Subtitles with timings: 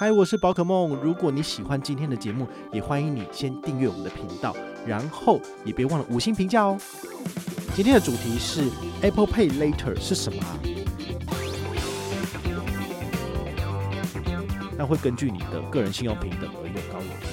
[0.00, 0.96] 嗨，我是宝可梦。
[1.02, 6.78] 如果你喜欢今天的节目，也欢迎你先订阅我们的频道，然后也别忘了五星评价哦。
[7.74, 8.70] 今天的主题是
[9.02, 10.58] Apple Pay Later 是什么啊？
[14.78, 17.26] 那会根据你的个人信用评等而有高有低。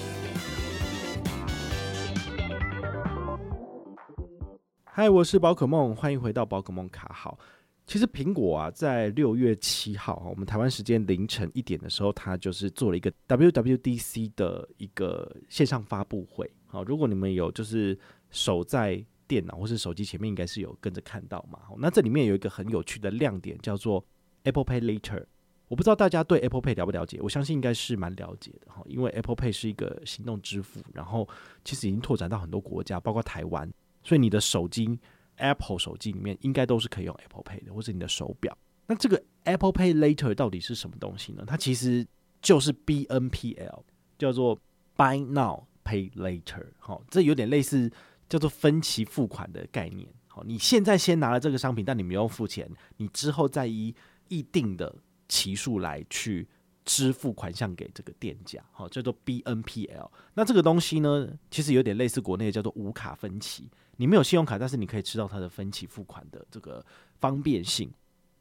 [4.83, 7.39] 嗨，我是宝可梦，欢迎回到宝可梦卡号。
[7.87, 16.51] 其实苹果啊，在六月七号，我们台湾时间凌晨一点的时候，它就是做了一个 WWDC 的一个线上发布会。
[16.65, 17.97] 好，如果你们有就是
[18.29, 21.61] 守在电脑或是手机前面，应该是有跟着看到嘛。
[21.77, 24.05] 那这里面有一个很有趣的亮点，叫做
[24.43, 25.23] Apple Pay Later。
[25.69, 27.19] 我不知道大家对 Apple Pay 了不了解？
[27.21, 31.25] 我相信应该是蛮了解的哈，因为 Apple Pay 是一个行动支付，然后
[31.63, 33.71] 其实已经拓展到很多国家，包括台湾，
[34.03, 34.99] 所以你的手机。
[35.37, 38.57] Apple 手机里面应该都是可以用 Apple Pay 的，或是你的手表。
[38.85, 41.43] 那这个 Apple Pay Later 到底是什么东西呢？
[41.45, 42.05] 它其实
[42.41, 43.83] 就是 BNPL，
[44.17, 44.57] 叫做
[44.95, 46.67] Buy Now Pay Later。
[46.77, 47.91] 好，这有点类似
[48.29, 50.07] 叫做分期付款的概念。
[50.27, 53.93] 好，你现在先拿了这个商品，但你没有付钱，你之后再以
[54.29, 54.95] 一定的
[55.27, 56.47] 期数来去
[56.85, 58.63] 支付款项给这个店家。
[58.71, 60.09] 好，叫做 BNPL。
[60.33, 63.69] 那这个东西呢，其实有点类似国内叫做无卡分期。
[63.97, 66.83] 你没有信用卡，但是你可以吃到它的分期付款的这个
[67.19, 67.91] 方便性。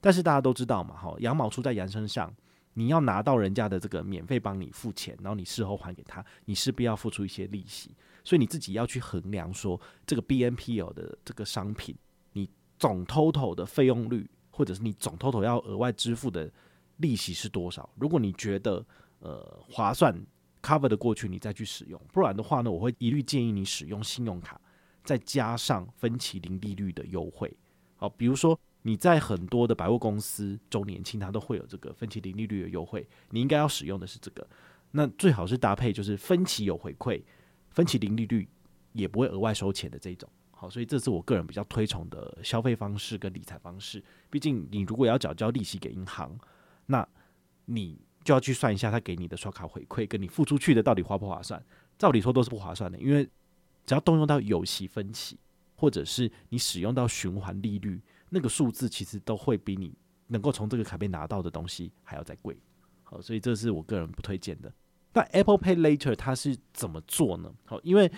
[0.00, 2.32] 但是大家都知道嘛，哈，羊毛出在羊身上，
[2.74, 7.90] 你要拿到人家的这个免费帮你付钱，然后你事后还给他，你势必要付出一些利息。
[8.22, 11.96] 所以你自己要去衡量说，这个 BNPL 的这个商品，
[12.32, 16.52] 你总 total 的费用率，或者是你总 total 要额外支付的
[16.98, 17.88] 利息是多少？
[17.96, 18.84] 如果你觉得
[19.20, 20.14] 呃划算
[20.62, 22.00] ，cover 的过去，你再去使用。
[22.12, 24.60] 不然的话呢，我会一律建议你使用信用卡。
[25.06, 27.56] 再加上分期零利率的优惠，
[27.94, 34.44] 好，比如说你在很多的百货公司周年庆，它都会有这个分期零利率的优惠，你应该要使用的是这个。
[34.90, 37.22] 那最好是搭配就是分期有回馈，
[37.70, 38.48] 分期零利率
[38.92, 40.28] 也不会额外收钱的这种。
[40.50, 44.02] 好，所以这是我个人比较推崇的消费方式跟理财方式。
[44.28, 46.36] 毕竟你如果要缴交利息给银行，
[46.86, 47.06] 那
[47.66, 51.64] 你就要去算一下他给你的刷卡回馈跟你付出去的到底划不划算？
[51.96, 53.28] 照理说都是不划算的，因为。
[53.86, 55.38] 只要动用到有息分期，
[55.76, 62.58] 或者是你使用到循环利率，那个数字其实都会比你能够从这个卡片拿到的东西还要再贵。
[63.04, 64.72] 好，所以这是我个人不推荐的。
[65.12, 67.54] 那 Apple Pay Later 它是怎么做呢？
[67.64, 68.10] 好，因为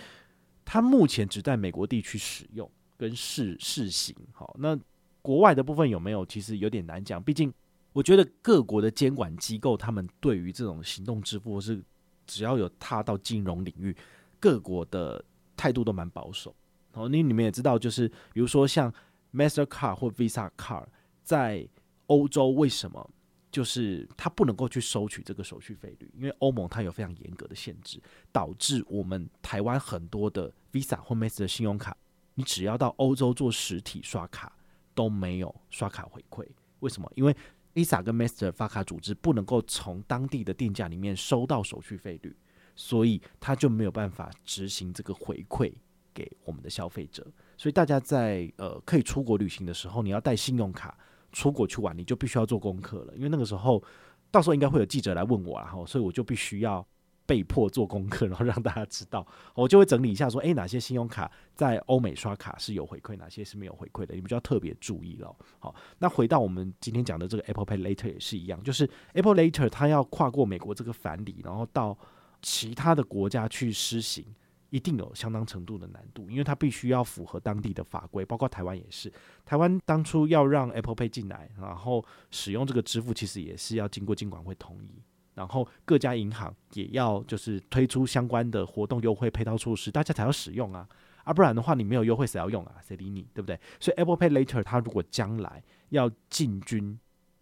[0.64, 4.16] 它目前只在美国地区使用跟试试行。
[4.32, 4.76] 好，那
[5.20, 6.24] 国外的部分有没有？
[6.24, 7.22] 其实有点难讲。
[7.22, 7.52] 毕竟
[7.92, 11.84] 我觉得各国的监管机构，他们对于这种行动支付，是
[12.26, 13.94] 只要有踏到金融领域，
[14.40, 15.22] 各国的。
[15.58, 16.54] 态度都蛮保守，
[16.94, 18.90] 哦，你你们也知道，就是比如说像
[19.34, 20.86] Mastercard 或 Visa Card
[21.22, 21.68] 在
[22.06, 23.10] 欧洲为什么
[23.50, 26.10] 就是它不能够去收取这个手续费率？
[26.14, 31.96] 因为欧盟它有非常严格的限制，导致我们台湾很多的 Visa 或 Master 信用卡，
[32.34, 34.56] 你只要到欧洲做实体刷卡
[34.94, 36.46] 都没有刷卡回馈。
[36.80, 37.10] 为什么？
[37.16, 37.36] 因为
[37.74, 42.36] Visa 跟 Master 发卡组织不能够从当地的店家里面收到手续费率。
[42.80, 45.72] 所以他就没有办法执行这个回馈
[46.14, 47.26] 给我们的消费者。
[47.56, 50.96] 所以大家在呃可以出国旅行的时候，你要带信用卡
[51.32, 53.16] 出国去玩，你就必须要做功课了。
[53.16, 53.82] 因为那个时候
[54.30, 56.86] 到时候应该会有记者来问我，然后所以我就必须要
[57.26, 65.34] 被迫做功课，然后让大家知道，我就会整理一下说，诶，哪些信用卡在欧美刷卡是有回馈，哪些是没有回馈的，你们就要特别注意了。
[65.58, 71.98] 好，那回到我们今天讲的这个 Apple Pay Later 也是一样，就是 Apple Later 它要跨过美国这个藩篱，然后到
[72.40, 74.24] 其他的国家去施行，
[74.70, 79.12] 一定有相当程度的难度，因为它必须要符合当地的法规，包括台湾也是。
[79.44, 85.02] 台湾当初要让 Apple Pay 进来，然后使用这个支付，其实也是要经过金管会同意，
[85.34, 90.88] 然后各家银行也要就是推出相关的活动优惠配套措施，大家才要使用啊，
[91.24, 92.76] 啊不然的话你没有优惠谁要用啊？
[92.86, 93.58] 谁理你，对不对？
[93.80, 96.98] 所以 Apple Pay Later 它如果将来要进军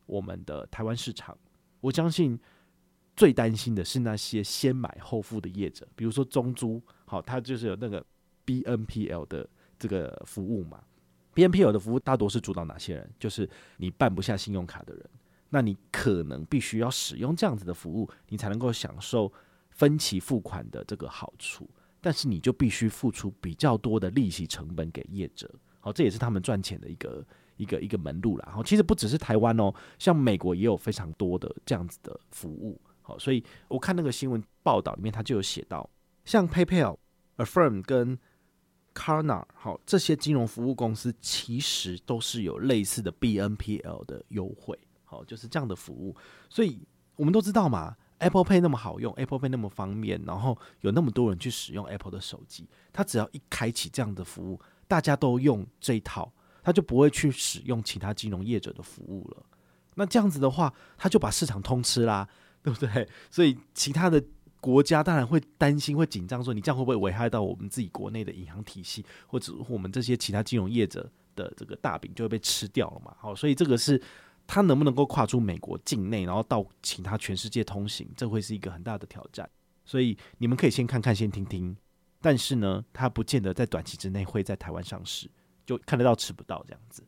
[0.06, 1.36] 我们的台湾市场，
[1.80, 2.38] 我相信。
[3.16, 8.04] 最担心的是那些先买后付的业者，比如说中租，好，它就是有那个
[8.44, 9.48] BNPL 的
[9.78, 10.82] 这个服务嘛。
[11.34, 13.10] BNPL 的服务大多是主导哪些人？
[13.18, 13.48] 就是
[13.78, 15.10] 你办不下信用卡的人，
[15.48, 19.32] 那你可能必须要使用这样子的服务，你才能够享受
[19.70, 21.68] 分期付款的这个好处。
[22.00, 27.26] 但是你就必须付出比较多的利息成本给业者，好，这也是他们赚钱的一个
[27.56, 28.44] 一个一个门路啦。
[28.46, 32.80] 然后其实不只是台湾哦，像美国也有非常多的这样子的服务。
[33.06, 35.88] 好，所以我看那个新闻报道里面，他就有写到，
[36.24, 36.96] 像 PayPal、
[37.36, 38.18] Affirm 跟
[38.92, 44.76] Karna 好，这些金融服务公司其实都是有类似的 BNPL 的优惠。
[45.04, 46.16] 好，就是这样的服务。
[46.50, 46.80] 所以
[47.14, 47.96] 我们都知道嘛。
[48.18, 56.32] Apple Pay 那么好用，Apple Pay 那么方便，然后有那么多人去使用 Apple 的手机，它只要一开启这样的服务，大家都用这一套，
[56.62, 59.44] 他就不会去使用其他金融业者的服务了。
[59.96, 62.26] 那这样子的话，他就把市场通吃啦，
[62.66, 63.08] 对不对？
[63.30, 64.20] 所以其他的
[64.60, 73.14] 国家当然会担心、会紧张，说你这样会不会危害到我们自己国内的银行体系，或者我们这些其他金融业者的这个大饼就会被吃掉了嘛？
[73.20, 74.02] 好，所以这个是。
[74.48, 79.50] 它能不能够跨出美国境内，然后到其他全世界通行，这会是一个很大的挑战。
[79.84, 81.76] 所以你们可以先看看，先听听。
[82.20, 85.28] 但是呢，它不见得在短期之内会在台湾上市，
[85.64, 87.02] 就看得到吃不到这样子。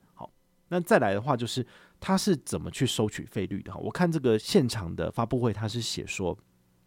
[0.69, 1.67] 那再来的话就是
[1.99, 3.79] 它是怎么去收取费率的哈？
[3.79, 6.39] 我看这个现场的发布会，它是写说，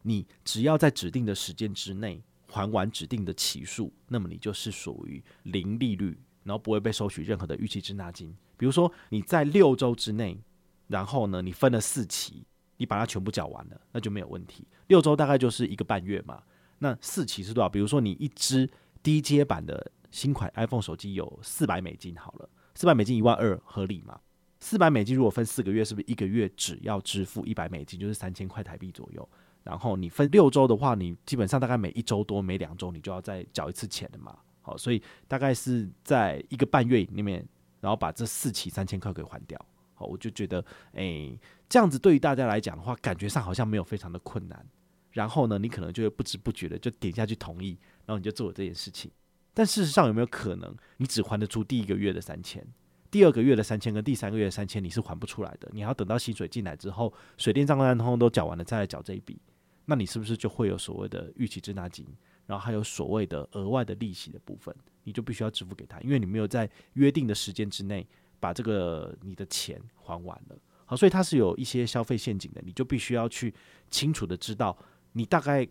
[0.03, 8.35] 你只要在指定的时间之内还完指定的期数，那么你就是属于零利率，然后不会被收取任何的逾期滞纳金。
[8.57, 10.39] 比如说你在六周之内，
[10.87, 12.45] 然后呢，你分了四期，
[12.77, 14.67] 你把它全部缴完了，那就没有问题。
[14.87, 16.43] 六周大概就是一个半月嘛。
[16.79, 17.69] 那四期是多少？
[17.69, 18.69] 比如说你一支
[19.01, 22.49] 低阶版的新款 iPhone 手机有四百美金，好了，
[22.81, 24.19] 四百美金一万二合理吗？
[24.59, 29.29] 四百美金如果分四个月，是不是一个月只要支付一百美金，就是三千块台币左右？
[29.61, 34.35] 然后你分六周的话，你基本上大概每一周多每两周你就要再缴一次钱的嘛。
[34.63, 37.47] 好，所以大概是在一个半月里面。
[37.81, 39.63] 然后把这四期三千块给还掉，
[39.93, 41.39] 好，我就觉得，诶，
[41.69, 44.65] 这样子对于大家来讲的话，感觉上好像没有非常的困难。
[45.11, 49.11] 然后呢，你可能就会不知不觉的就点下去同意，然后你就做了这件事情。
[49.53, 52.65] 但事实上有没有可能，你只还得出第一个月的三千，
[53.09, 55.69] 第二个月的三千跟第三个月的三千你是还不出来的？
[55.73, 59.39] 你还要等到薪水进来之后，水电账单通通都缴完了再来缴这一笔，
[59.85, 62.05] 那你是不是就会有所谓的逾期滞纳金？
[62.47, 68.05] 然后还有所谓的额外的利息的部分，你就必须要支付给他，因为你没有在约定的时间之内
[68.41, 70.57] 把这个你的钱还完了。
[70.85, 73.53] 好，所以它是有一些消费陷阱的，你就必须要去
[73.89, 74.77] 清楚的知道
[75.13, 75.65] 你大概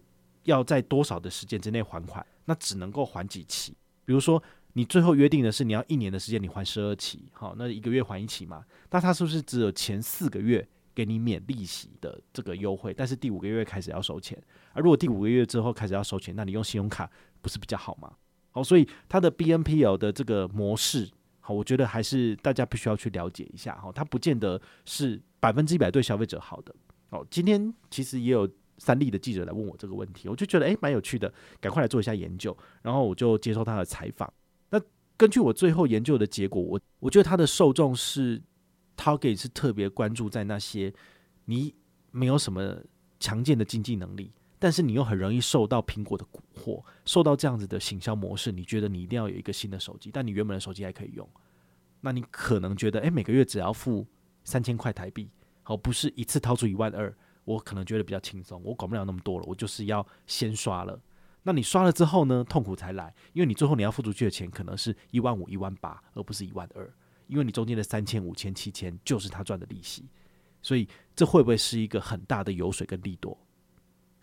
[0.45, 3.77] 要在多少的时间之内还款，那只能够还几期。
[4.05, 4.43] 比如说
[4.73, 8.65] 你最后约定的是你要一年的时间，你还十二期，好，那一个月还一期嘛？
[8.91, 10.67] 那他是不是只有前四个月？
[10.93, 14.37] 给你免利息的这个优惠，但是第五个月开始要收钱。
[14.73, 17.09] 而如果第五个月之后开始要收钱，那你用信用卡
[17.41, 18.13] 不是比较好吗？
[18.51, 21.09] 好，所以它的 BNPL 的这个模式，
[21.39, 23.77] 好，我觉得还是大家必须要去了解一下。
[23.77, 26.75] 哈，它不见得是百分之一百对消费者好的。
[27.11, 28.47] 哦，今天其实也有
[28.81, 32.57] 三立的记者来问我这个问题，我就觉得诶蛮有趣的，赶快来做一下研究。
[32.83, 34.29] 然后我就接受他的采访。
[34.71, 34.81] 那
[35.17, 38.43] 根据我最后研究的结果，我我觉得他的受众是。
[38.97, 40.93] Target 是特别关注在那些
[41.47, 41.75] 你
[42.11, 42.77] 没有什么
[43.19, 48.53] 强健的经济能力，但是你又很容易受到苹果的蛊惑，受到这样子的行销模式。
[48.53, 51.27] 你觉得你一定要有一个新的手机，但你原本的手机还可以用，
[52.03, 54.07] 那你可能觉得，诶，每个月只要付
[54.45, 55.31] 三千块台币，
[55.63, 57.11] 好，不是一次掏出一万二，
[57.45, 61.01] 我可能觉得比较轻松，我管不了那么多了，我就是要先刷了。
[61.43, 66.93] 那你刷了之后呢，痛苦才来，因为你最后你要付出去的钱可能是一万五、一万八，而不是一万二。
[67.29, 70.05] 因为你中间的三千、五千、七千就是他赚的利息，
[70.61, 73.39] 所以这会不会是一个很大的油水跟利多？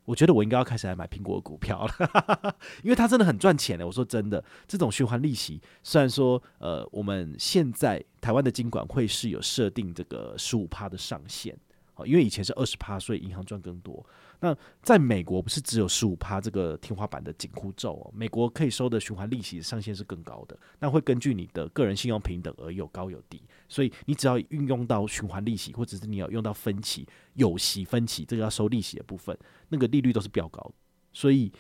[0.06, 3.86] 我觉得我应该要开始来买苹果的股票了，因为它真的很赚钱的。
[3.86, 11.58] 我说真的，这种循环利息，虽然说呃，我们现在台湾的金管会是有设定这个十五趴的上限。
[12.06, 14.06] 因为以前是二十趴，所以银行赚更多。
[14.40, 20.58] 那在美国不是只有十五趴这个天花板的紧箍咒哦，美国可以收的循环利息上限是更高的。
[20.80, 29.36] 那会根据你的个人信用平等而有高有低，所以你只要运用到循环利息，或者是你要用到分期有息分期，这个要收利息的部分，
[29.70, 30.74] 那个利率都是比较高的。
[31.14, 31.52] 所以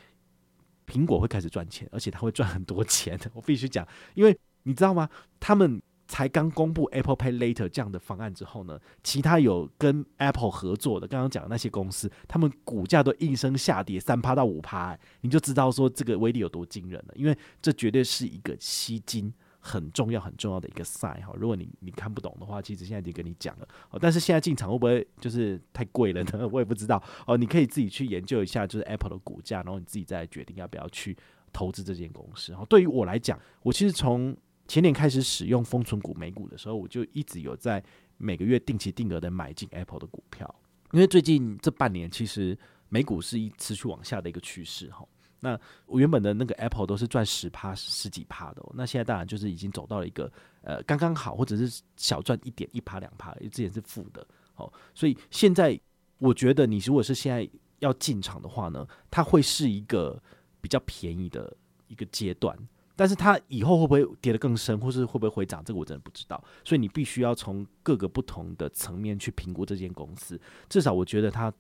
[0.86, 3.20] 苹果会开始赚钱，而且它会赚很多钱。
[3.34, 5.10] 我必须讲，因为你知道吗？
[5.40, 5.82] 他们。
[6.08, 17.14] 才刚公布 Apple Pay Later 这样的方案之后呢，其他有跟 Apple 合作的，刚刚讲的那些公司，他们股价都应声下跌三趴到五趴，你就知道说这个威力有多惊人了。
[17.16, 21.34] 因为这绝对是一个吸金很重要很重要的一个 sign 哈。
[21.36, 23.68] 如果你你看不懂的话，其实现在已经跟你讲了。
[23.90, 26.48] 哦，但是现在进场会不会就是太贵了呢？
[26.52, 27.04] 我也不知道。
[27.26, 31.18] 哦，你可以自己去研究一下，就是 Apple 的股价，然后你自己再决定要不要去
[31.52, 32.56] 投资这间公司。
[32.56, 34.36] 哈，对于我来讲，我其实从
[34.68, 37.84] 前年开始使用封存股美股的时候，我就一直有在
[38.18, 40.54] 每个月定期定额的买进 Apple 的股票，
[40.92, 42.58] 因为最近这半年其实
[42.90, 45.08] 美股是一持续往下的一个趋势哈。
[45.40, 50.32] 那我原本的那个 Apple 都是赚十趴十几趴的，那现在当然就是已经走到了一个
[50.62, 54.72] 呃刚刚好，或者是小赚一点一趴两趴，因为之前是负的哦。
[54.96, 55.80] 所以现在
[56.18, 57.48] 我觉得你如果是现在
[57.80, 60.22] 要进场的话呢，它会是一个
[60.60, 61.56] 比较便宜的
[61.88, 62.58] 一个阶段。
[62.98, 66.44] 但是它以后会不会跌得更深，或是会不会回涨，这个我真的不知道。
[66.66, 70.38] 所以你必须要从各个不同的层面去评估这间公司。
[70.68, 71.54] 至少我觉得它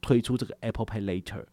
[0.00, 1.44] 推出这个 Apple Pay Later，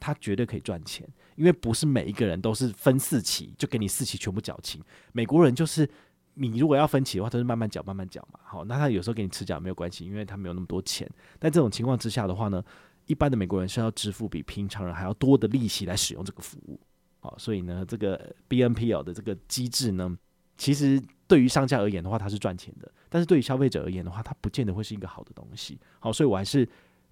[0.00, 4.82] 它绝对可以赚钱，因为不是每一个人都是分四期就给你四期全部缴清。
[5.12, 5.88] 美国人就是
[6.34, 8.40] 你如果要分期的话，都是慢慢缴慢慢缴嘛。
[8.42, 11.06] 好，那他有时候给你迟缴没有关系，因为他没有那么多钱。
[11.38, 12.64] 但这种情况之下的话呢，
[13.06, 16.80] 一般的美国人是要支付比平常人还要多的利息来使用这个服务。
[17.24, 20.18] 好，所以呢，这个 BNPL 的这个机制呢，
[20.56, 25.78] 其实对于商家而言的话，它是赚钱的；但是对于消费者而言的话，它不见得会是一个好的东西。
[26.00, 26.68] 好，所以我还是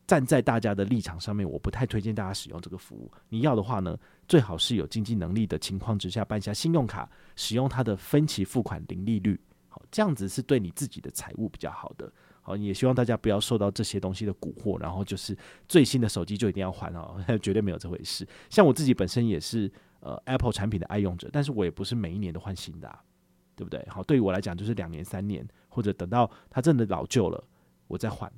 [0.09, 3.09] 站在大家的立场上面，我不太推荐大家使用这个服务。
[3.29, 9.41] 你要的话呢，最好是有经济能力的情况之下，办下信用卡，使用它的分期付款零利率。
[9.69, 12.13] 好，这样子是对你自己的财务比较好的。
[12.43, 15.39] 好，也希望大家不要受到这些东西的蛊惑，然后就是
[15.69, 18.27] 最新的手机就一定要换哦， 绝对没有这回事。
[18.49, 19.71] 像我自己本身也是。
[20.01, 23.03] 呃，Apple 产品的爱用者，但是我也不是每一年都换新的，啊，
[23.55, 23.87] 对不对？
[23.89, 27.45] 好，对于我来讲，就是两年、三年，或者等到它真的老旧了，
[27.87, 28.31] 我再换。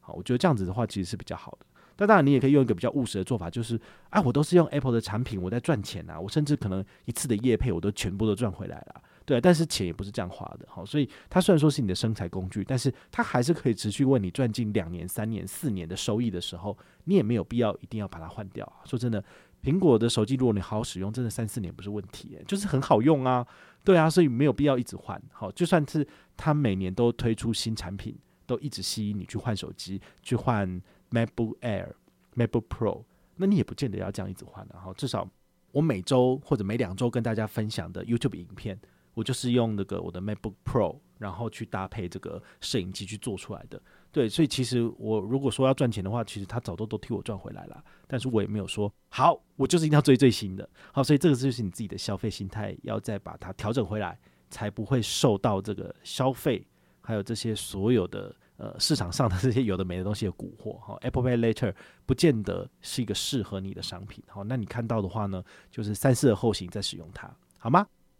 [0.00, 1.66] 好，我觉得这样子的话，其实是比较好的。
[1.96, 3.80] 但当然，你也可以用一个比较务实的做法，就是
[4.10, 9.40] 啊，我都是用 Apple 的产品，我在赚钱啊，我甚至可能一次的业配，我都全部都赚回来了，对。
[9.40, 18.82] 但是钱也不是这样花的，好，所以它虽然说是你的生财工具，但是它还是可以持续为你赚进两年、三年、四年的收益的时候，你也没有必要一定要把它换掉啊。
[18.84, 19.24] 说真的。
[19.64, 23.46] 苹果的手机，如果你好好使用，真的三四年不是问题，就是很好用啊，
[23.82, 25.20] 对啊，所以没有必要一直换。
[25.32, 26.06] 好，就算是
[26.36, 30.68] 它每年都推出新产品，都一直吸引你去换手机，去换
[31.10, 31.92] MacBook Air、
[32.36, 33.04] MacBook Pro，
[33.36, 34.78] 那你也不见得要这样一直换的。
[34.78, 35.26] 好，至少
[35.72, 38.78] 我每周或者每两周跟大家分享的 YouTube 影片，
[39.14, 43.80] 我就是用那个我的 MacBook Pro，然后去搭配这个摄影机去做出来的。
[44.14, 47.84] 对，所以其实我如果说要赚钱的话，其实他早都都替我赚回来了。
[48.06, 50.66] 但是我也没有说好，我就是一定要追最新的。
[50.92, 54.16] 好，所以这个就是你自己的消费心态，要再把它调整回来，
[54.50, 56.64] 才不会受到这个消费
[57.00, 60.78] 还有这些所有的呃市场上的这些有的没的东西的蛊惑。
[60.78, 61.74] 好，Apple Pay Later
[62.06, 64.22] 不见得是一个适合你的商品。
[64.28, 65.42] 好，那你看到的话呢，
[65.72, 67.28] 就是三思而后行再使用它，
[67.58, 67.84] 好吗？